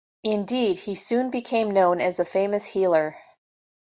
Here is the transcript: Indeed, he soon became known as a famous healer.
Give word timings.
Indeed, 0.23 0.77
he 0.77 0.95
soon 0.95 1.29
became 1.29 1.69
known 1.69 2.01
as 2.01 2.19
a 2.19 2.25
famous 2.25 2.65
healer. 2.65 3.15